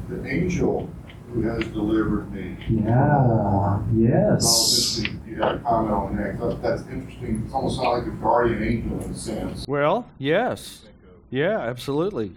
[0.10, 0.90] the angel
[1.34, 2.58] who has delivered me.
[2.70, 4.42] Yeah, yes.
[4.44, 7.44] just if you had a comment on that, 'cause that's interesting.
[7.46, 9.66] It's almost like a guardian angel in a sense.
[9.68, 10.84] Well, yes.
[11.30, 12.34] Yeah, absolutely.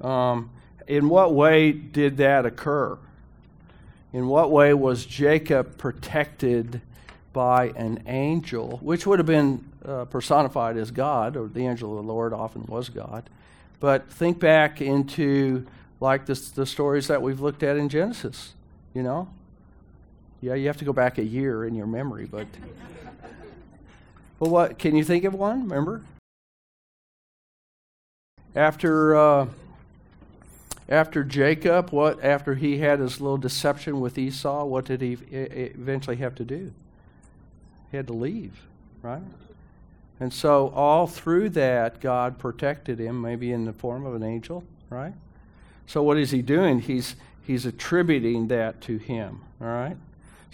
[0.00, 0.50] Um,
[0.88, 2.98] in what way did that occur?
[4.12, 6.80] In what way was Jacob protected
[7.32, 12.04] by an angel, which would have been uh, personified as God, or the angel of
[12.04, 13.28] the Lord often was God?
[13.80, 15.66] But think back into
[15.98, 18.54] like the, the stories that we've looked at in Genesis,
[18.92, 19.28] you know?
[20.40, 22.46] Yeah, you have to go back a year in your memory, but.
[24.42, 25.68] Well, what can you think of one?
[25.68, 26.02] Remember?
[28.56, 29.46] After uh,
[30.88, 36.16] after Jacob, what after he had his little deception with Esau, what did he eventually
[36.16, 36.72] have to do?
[37.90, 38.66] He had to leave,
[39.02, 39.22] right?
[40.18, 44.64] And so all through that, God protected him, maybe in the form of an angel,
[44.90, 45.14] right?
[45.86, 46.80] So what is he doing?
[46.80, 49.96] He's he's attributing that to him, all right?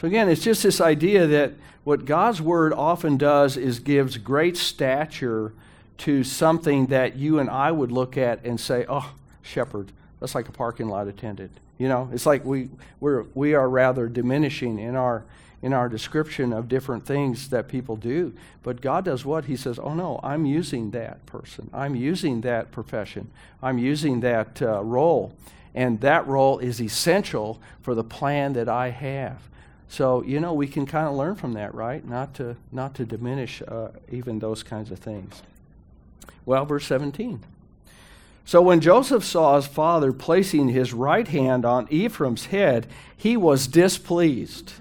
[0.00, 1.52] So again, it's just this idea that
[1.84, 5.52] what God's word often does is gives great stature
[5.98, 9.12] to something that you and I would look at and say, "Oh,
[9.42, 13.68] shepherd, that's like a parking lot attendant." You know, it's like we we're we are
[13.68, 15.24] rather diminishing in our
[15.62, 18.32] in our description of different things that people do.
[18.62, 19.46] But God does what?
[19.46, 21.70] He says, "Oh no, I'm using that person.
[21.72, 23.30] I'm using that profession.
[23.62, 25.32] I'm using that uh, role."
[25.74, 29.42] And that role is essential for the plan that I have.
[29.88, 32.04] So you know we can kind of learn from that, right?
[32.04, 35.42] Not to not to diminish uh, even those kinds of things.
[36.44, 37.40] Well, verse 17.
[38.48, 43.66] So when Joseph saw his father placing his right hand on Ephraim's head, he was
[43.66, 44.72] displeased.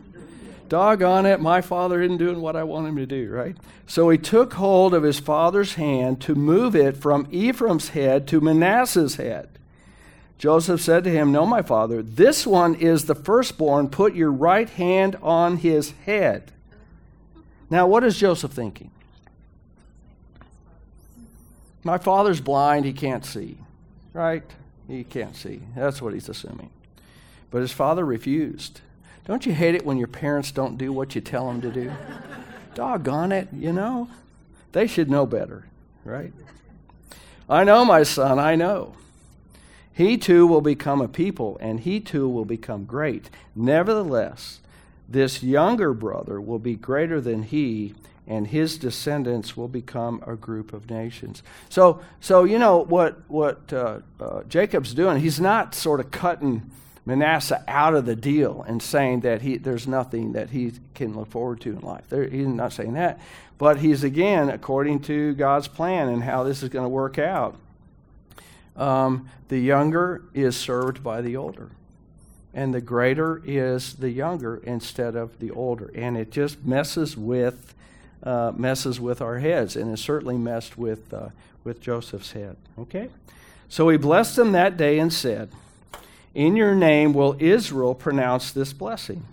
[0.69, 3.57] Doggone it, my father isn't doing what I want him to do, right?
[3.85, 8.39] So he took hold of his father's hand to move it from Ephraim's head to
[8.39, 9.49] Manasseh's head.
[10.37, 13.89] Joseph said to him, No, my father, this one is the firstborn.
[13.89, 16.53] Put your right hand on his head.
[17.69, 18.91] Now, what is Joseph thinking?
[21.83, 23.57] My father's blind, he can't see.
[24.13, 24.43] Right?
[24.87, 25.61] He can't see.
[25.75, 26.69] That's what he's assuming.
[27.51, 28.81] But his father refused.
[29.25, 31.91] Don't you hate it when your parents don't do what you tell them to do?
[32.75, 34.09] Doggone it, you know?
[34.71, 35.65] They should know better,
[36.05, 36.31] right?
[37.49, 38.95] I know, my son, I know.
[39.93, 43.29] He too will become a people, and he too will become great.
[43.55, 44.59] Nevertheless,
[45.09, 47.95] this younger brother will be greater than he,
[48.27, 51.43] and his descendants will become a group of nations.
[51.69, 55.19] So, so you know what what uh, uh, Jacob's doing?
[55.21, 56.69] He's not sort of cutting
[57.05, 61.29] Manasseh out of the deal and saying that he there's nothing that he can look
[61.29, 62.05] forward to in life.
[62.09, 63.19] There, he's not saying that,
[63.57, 67.55] but he's again according to God's plan and how this is going to work out.
[68.75, 71.71] Um, the younger is served by the older
[72.57, 75.91] and the greater is the younger instead of the older.
[75.93, 77.75] And it just messes with
[78.23, 81.29] uh, messes with our heads, and it certainly messed with uh,
[81.63, 82.55] with Joseph's head.
[82.79, 83.09] Okay,
[83.69, 85.49] so he blessed them that day and said,
[86.33, 89.25] "In your name will Israel pronounce this blessing.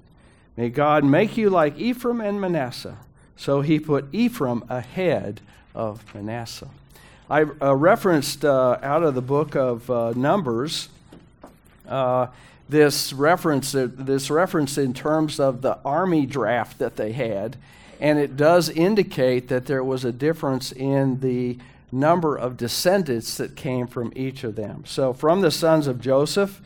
[0.57, 2.99] May God make you like Ephraim and Manasseh."
[3.37, 5.41] So he put Ephraim ahead
[5.75, 6.69] of Manasseh.
[7.29, 10.89] I uh, referenced uh, out of the book of uh, Numbers
[11.89, 12.29] uh,
[12.69, 17.57] this reference, this reference in terms of the army draft that they had,
[18.05, 21.57] and it does indicate that there was a difference in the
[21.91, 24.85] number of descendants that came from each of them.
[24.85, 26.61] So, from the sons of Joseph,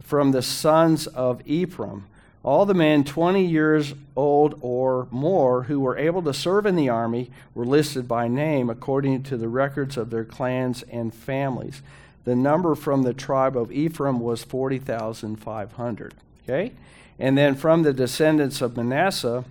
[0.00, 2.06] from the sons of Ephraim,
[2.44, 6.90] all the men 20 years old or more who were able to serve in the
[6.90, 11.82] army were listed by name according to the records of their clans and families.
[12.22, 16.14] The number from the tribe of Ephraim was 40,500.
[16.44, 16.72] Okay?
[17.18, 19.44] And then from the descendants of Manasseh,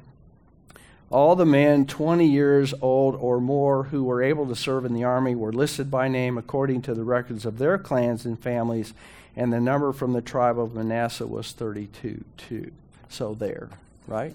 [1.13, 5.03] all the men 20 years old or more who were able to serve in the
[5.03, 8.93] army were listed by name according to the records of their clans and families,
[9.35, 12.23] and the number from the tribe of Manasseh was 32.
[12.37, 12.71] Two.
[13.09, 13.69] So there,
[14.07, 14.33] right?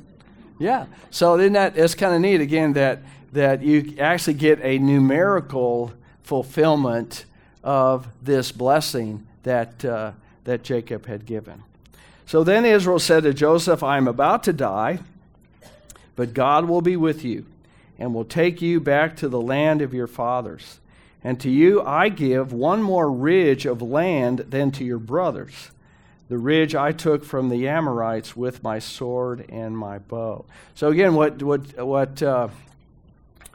[0.58, 0.86] Yeah.
[1.10, 3.00] So then that it's kind of neat again that
[3.32, 7.24] that you actually get a numerical fulfillment
[7.62, 10.12] of this blessing that, uh,
[10.44, 11.62] that Jacob had given.
[12.26, 15.00] So then Israel said to Joseph, I am about to die,
[16.18, 17.46] but God will be with you
[17.96, 20.80] and will take you back to the land of your fathers.
[21.22, 25.70] And to you I give one more ridge of land than to your brothers,
[26.28, 30.44] the ridge I took from the Amorites with my sword and my bow.
[30.74, 32.48] So again, what what what uh,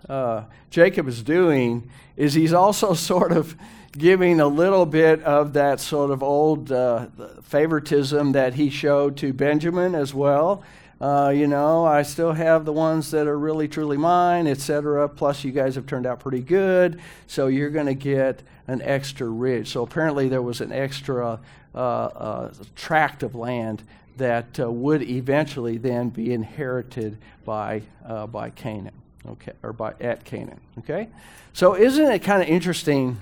[0.07, 3.57] uh, Jacob is doing is he's also sort of
[3.91, 7.07] giving a little bit of that sort of old uh,
[7.41, 10.63] favoritism that he showed to Benjamin as well.
[11.03, 15.09] Uh, you know, I still have the ones that are really truly mine, etc.
[15.09, 19.27] Plus, you guys have turned out pretty good, so you're going to get an extra
[19.27, 19.67] ridge.
[19.67, 21.41] So apparently, there was an extra
[21.75, 23.83] uh, uh tract of land
[24.15, 28.95] that uh, would eventually then be inherited by uh, by Canaan,
[29.27, 30.61] okay, or by at Canaan.
[30.79, 31.09] Okay,
[31.51, 33.17] so isn't it kind of interesting?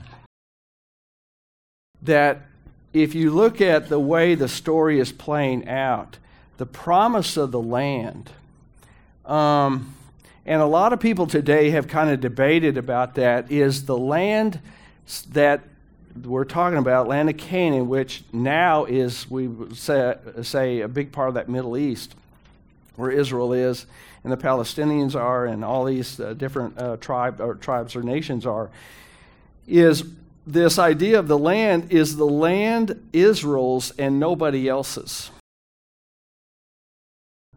[2.02, 2.42] that
[2.94, 6.18] if you look at the way the story is playing out,
[6.62, 8.30] the promise of the land,
[9.26, 9.96] um,
[10.46, 14.60] and a lot of people today have kind of debated about that, is the land
[15.32, 15.64] that
[16.24, 21.30] we're talking about, land of Canaan, which now is, we say, say, a big part
[21.30, 22.14] of that Middle East,
[22.96, 23.88] where Israel is,
[24.24, 28.46] and the Palestinians are, and all these uh, different uh, tribe, or tribes or nations
[28.46, 28.70] are,
[29.68, 30.04] is
[30.46, 35.32] this idea of the land is the land Israel's and nobody else's.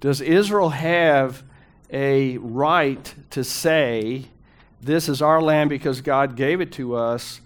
[0.04, 1.42] Does Israel have
[1.90, 4.26] a right to say,
[4.82, 7.40] this is our land because God gave it to us,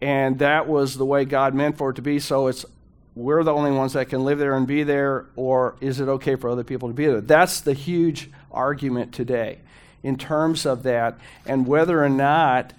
[0.00, 2.64] and that was the way God meant for it to be, so it's
[3.16, 6.36] we're the only ones that can live there and be there, or is it okay
[6.36, 7.20] for other people to be there?
[7.20, 9.58] That's the huge argument today
[10.04, 12.74] in terms of that, and whether or not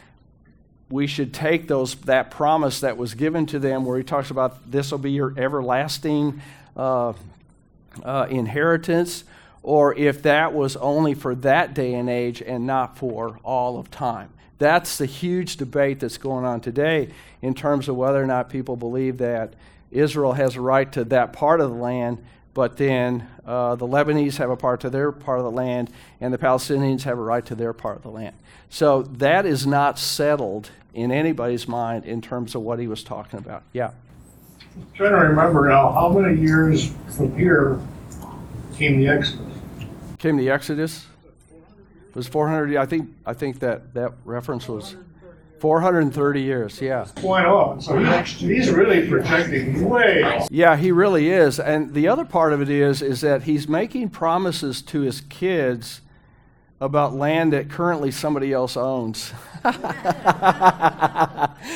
[0.89, 4.71] we should take those that promise that was given to them, where he talks about
[4.71, 6.41] this will be your everlasting
[6.77, 7.11] uh,
[8.03, 9.23] uh, inheritance,
[9.63, 13.91] or if that was only for that day and age and not for all of
[13.91, 14.29] time.
[14.57, 17.09] That's the huge debate that's going on today
[17.41, 19.53] in terms of whether or not people believe that
[19.91, 22.23] Israel has a right to that part of the land,
[22.53, 26.33] but then uh, the Lebanese have a part to their part of the land, and
[26.33, 28.35] the Palestinians have a right to their part of the land.
[28.69, 33.39] So that is not settled in anybody's mind in terms of what he was talking
[33.39, 33.63] about.
[33.73, 33.91] Yeah.
[34.93, 37.79] Trying to remember now, how many years from here
[38.75, 39.53] came the Exodus?
[40.17, 41.07] Came the Exodus.
[42.09, 42.75] It was 400.
[42.75, 43.09] I think.
[43.25, 44.95] I think that that reference was
[45.59, 46.81] 430 years.
[46.81, 47.05] Yeah.
[47.15, 50.47] Point on, so he's, he's really projecting way off.
[50.51, 51.59] Yeah, he really is.
[51.59, 56.01] And the other part of it is is that he's making promises to his kids
[56.81, 59.33] about land that currently somebody else owns.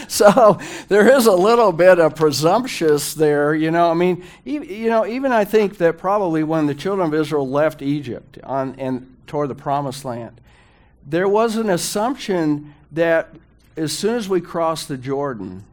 [0.07, 3.91] so there is a little bit of presumptuous there, you know.
[3.91, 7.49] I mean, e- you know, even I think that probably when the children of Israel
[7.49, 10.39] left Egypt on and toward the promised land,
[11.05, 13.35] there was an assumption that
[13.75, 15.65] as soon as we crossed the Jordan,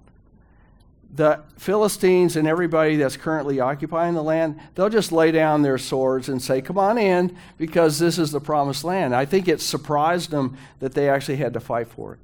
[1.15, 6.29] the Philistines and everybody that's currently occupying the land, they'll just lay down their swords
[6.29, 9.15] and say, Come on in, because this is the promised land.
[9.15, 12.21] I think it surprised them that they actually had to fight for it.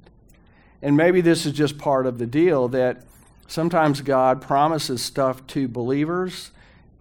[0.81, 3.03] And maybe this is just part of the deal that
[3.47, 6.51] sometimes God promises stuff to believers.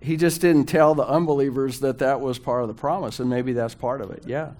[0.01, 3.53] He just didn't tell the unbelievers that that was part of the promise, and maybe
[3.53, 4.25] that's part of it.
[4.27, 4.53] Yeah.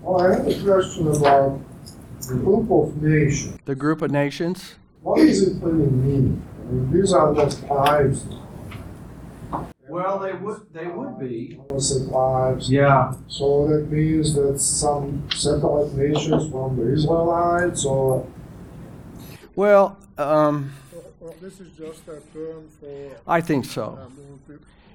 [0.00, 1.60] Well, I have a question about
[2.28, 3.58] the group of nations.
[3.64, 4.74] The group of nations.
[5.02, 6.42] What does it really mean?
[6.60, 8.24] I mean, these are the tribes.
[9.88, 11.58] Well, they would, they would be.
[11.74, 12.70] I say tribes.
[12.70, 13.14] Yeah.
[13.28, 18.24] So that means that some separate nations from the Israelites or
[19.56, 20.72] Well, um,
[21.40, 23.98] this is just a term for I think so.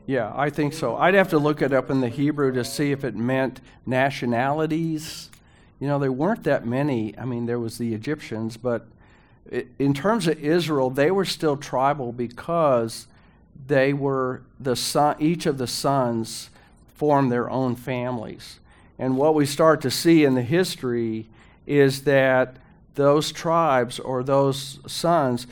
[0.07, 0.95] Yeah, I think so.
[0.95, 5.29] I'd have to look it up in the Hebrew to see if it meant nationalities.
[5.79, 7.17] You know, there weren't that many.
[7.17, 8.85] I mean, there was the Egyptians, but i-
[9.51, 13.07] in terms of Israel, they were still tribal because
[13.67, 16.49] they were the son, each of the sons
[16.95, 18.59] formed their own families.
[18.97, 21.27] And what we start to see in the history
[21.67, 22.55] is that
[22.95, 25.47] those tribes or those sons,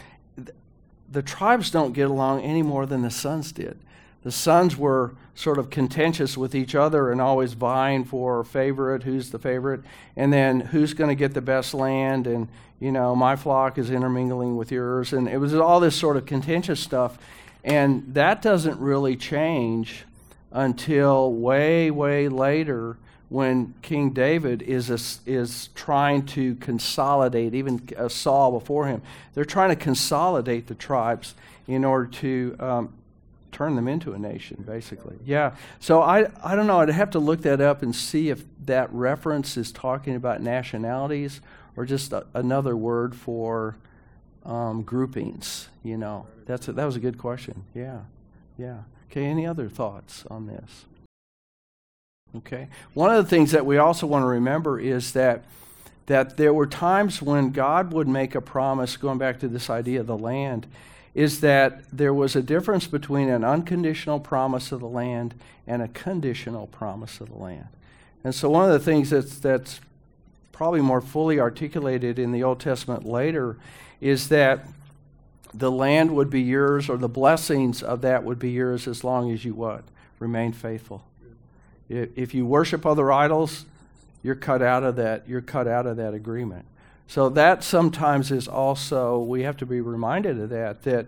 [1.12, 3.78] the tribes don't get along any more than the sons did.
[4.24, 9.32] The sons were sort of contentious with each other and always vying for favorite, who's
[9.32, 9.82] the favorite,
[10.16, 12.48] and then who's going to get the best land, and
[12.80, 16.26] you know, my flock is intermingling with yours, and it was all this sort of
[16.26, 17.18] contentious stuff,
[17.64, 20.04] and that doesn't really change
[20.52, 22.98] until way, way later
[23.30, 29.02] when King David is a, is trying to consolidate, even uh, Saul before him.
[29.34, 31.34] They're trying to consolidate the tribes
[31.68, 32.94] in order to um,
[33.54, 35.18] turn them into a nation, basically.
[35.26, 35.56] Yeah.
[35.80, 36.80] So I, I don't know.
[36.80, 41.42] I'd have to look that up and see if that reference is talking about nationalities
[41.76, 43.78] or just a, another word for
[44.46, 45.70] um, groupings.
[45.84, 47.64] You know, that's a, that was a good question.
[47.74, 48.00] Yeah.
[48.58, 48.80] Yeah.
[49.12, 49.26] Okay.
[49.26, 50.86] Any other thoughts on this?
[52.38, 52.68] Okay.
[52.94, 55.44] One of the things that we also want to remember is that
[56.06, 60.02] that there were times when God would make a promise, going back to this idea
[60.02, 60.68] of the land,
[61.16, 65.36] is that there was a difference between an unconditional promise of the land
[65.68, 67.68] and a conditional promise of the land.
[68.24, 69.80] And so one of the things that's that's
[70.52, 73.58] probably more fully articulated in the Old Testament later
[74.00, 74.66] is that
[75.54, 79.32] the land would be yours or the blessings of that would be yours as long
[79.32, 79.84] as you what?
[80.20, 81.04] Remain faithful.
[81.90, 83.66] If you worship other idols,
[84.24, 86.66] you're cut out of that you're cut out of that agreement.
[87.14, 91.06] So that sometimes is also we have to be reminded of that that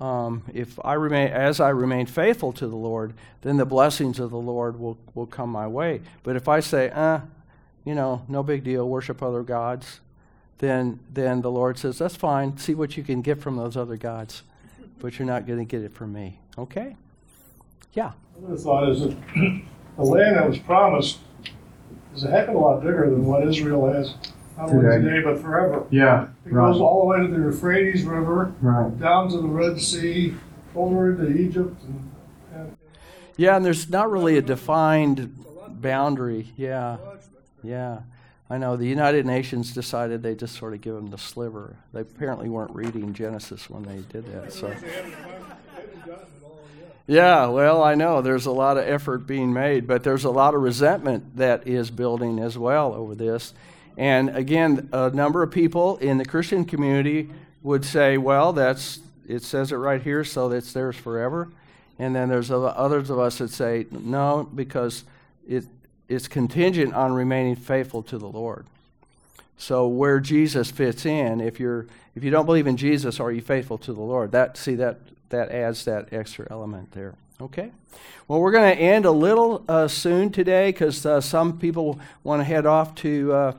[0.00, 4.30] um, if I remain as I remain faithful to the Lord, then the blessings of
[4.30, 6.02] the Lord will will come my way.
[6.22, 7.22] But if I say, uh,
[7.84, 9.98] you know, no big deal, worship other gods,
[10.58, 12.56] then then the Lord says, that's fine.
[12.56, 14.44] See what you can get from those other gods,
[15.00, 16.38] but you're not going to get it from me.
[16.58, 16.94] Okay?
[17.94, 18.12] Yeah.
[18.38, 21.18] Another thought is that the land that was promised
[22.14, 24.14] is a heck of a lot bigger than what Israel has,
[24.60, 25.04] not only Today.
[25.04, 25.84] today, but forever.
[25.90, 26.28] Yeah.
[26.44, 28.98] It goes all the way to the Euphrates River, Right.
[29.00, 30.34] down to the Red Sea,
[30.76, 32.10] over into Egypt, and,
[32.54, 32.76] and
[33.36, 35.34] Yeah, and there's not really a defined
[35.80, 36.52] boundary.
[36.56, 36.98] Yeah.
[37.62, 38.00] Yeah.
[38.50, 41.76] I know the United Nations decided they just sort of give them the sliver.
[41.92, 44.52] They apparently weren't reading Genesis when they did that.
[44.52, 44.74] So
[47.06, 50.54] Yeah, well, I know there's a lot of effort being made, but there's a lot
[50.54, 53.52] of resentment that is building as well over this.
[54.00, 57.28] And again, a number of people in the Christian community
[57.62, 61.50] would say, well, that's it says it right here, so it's theirs forever.
[61.98, 65.04] And then there's others of us that say, no, because
[65.46, 65.66] it,
[66.08, 68.64] it's contingent on remaining faithful to the Lord.
[69.58, 73.42] So where Jesus fits in, if you're if you don't believe in Jesus, are you
[73.42, 74.32] faithful to the Lord?
[74.32, 77.16] That see that that adds that extra element there.
[77.38, 77.70] Okay.
[78.28, 82.40] Well, we're going to end a little uh, soon today because uh, some people want
[82.40, 83.52] to head off to uh,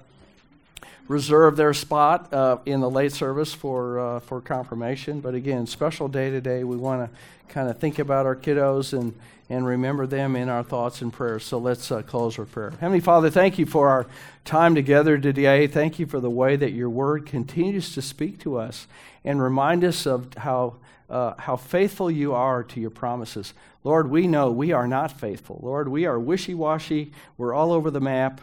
[1.12, 5.20] reserve their spot uh, in the late service for uh, for confirmation.
[5.20, 6.64] But again, special day today.
[6.64, 9.14] We want to kind of think about our kiddos and
[9.50, 11.44] and remember them in our thoughts and prayers.
[11.44, 12.72] So let's uh, close with prayer.
[12.72, 14.08] Heavenly Father, thank you for our
[14.46, 15.68] time together today.
[15.68, 18.88] Thank you for the way that your Word continues to speak to us
[19.26, 20.78] and remind us of how.
[21.10, 23.54] Uh, how faithful you are to your promises.
[23.84, 25.60] Lord, we know we are not faithful.
[25.62, 27.12] Lord, we are wishy washy.
[27.38, 28.40] We're all over the map.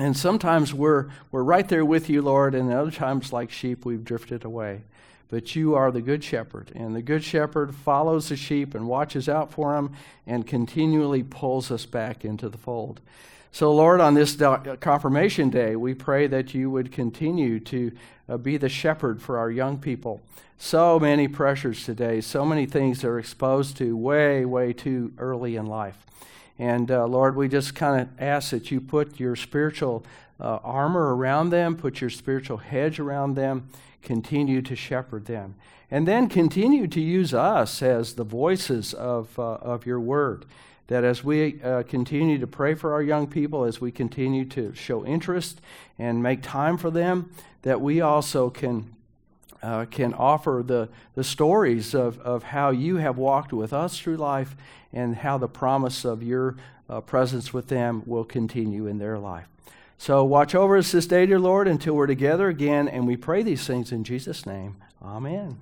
[0.00, 4.02] And sometimes we're, we're right there with you, Lord, and other times, like sheep, we've
[4.02, 4.80] drifted away.
[5.28, 9.28] But you are the good shepherd, and the good shepherd follows the sheep and watches
[9.28, 9.92] out for them
[10.26, 13.02] and continually pulls us back into the fold.
[13.52, 14.36] So, Lord, on this
[14.80, 17.92] confirmation day, we pray that you would continue to
[18.26, 20.22] uh, be the shepherd for our young people.
[20.56, 25.66] So many pressures today, so many things they're exposed to way, way too early in
[25.66, 26.06] life.
[26.60, 30.04] And uh, Lord, we just kind of ask that you put your spiritual
[30.38, 33.70] uh, armor around them, put your spiritual hedge around them,
[34.02, 35.54] continue to shepherd them.
[35.90, 40.44] And then continue to use us as the voices of, uh, of your word.
[40.88, 44.74] That as we uh, continue to pray for our young people, as we continue to
[44.74, 45.62] show interest
[45.98, 47.32] and make time for them,
[47.62, 48.94] that we also can
[49.62, 54.16] uh, can offer the, the stories of, of how you have walked with us through
[54.16, 54.56] life
[54.92, 56.56] and how the promise of your
[56.88, 59.46] uh, presence with them will continue in their life.
[59.98, 63.42] So watch over us this day, dear Lord, until we're together again, and we pray
[63.42, 64.76] these things in Jesus' name.
[65.02, 65.58] Amen.